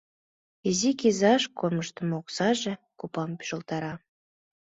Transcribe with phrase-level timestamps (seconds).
[0.69, 3.93] Изи кизаш кормыжтымо оксаже копам пӱжалтара.